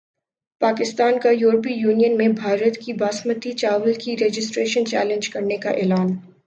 [0.61, 6.15] پاکستان کا یورپی یونین میں بھارت کی باسمتی چاول کی رجسٹریشن چیلنج کرنیکا اعلان